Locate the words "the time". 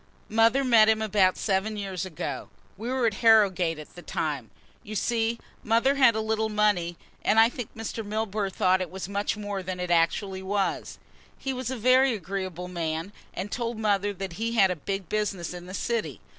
3.93-4.49